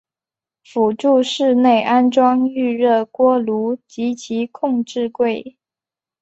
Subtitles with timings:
[0.63, 5.59] 辅助室内安装预热锅炉及其控制柜。